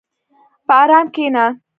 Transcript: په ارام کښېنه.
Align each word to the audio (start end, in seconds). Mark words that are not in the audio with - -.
په 0.67 0.73
ارام 0.81 1.07
کښېنه. 1.15 1.45